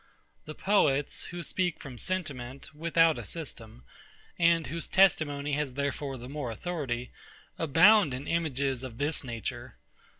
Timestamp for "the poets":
0.45-1.25